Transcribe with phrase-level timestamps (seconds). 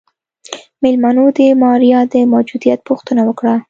[0.83, 3.55] مېلمنو د ماريا د موجوديت پوښتنه وکړه.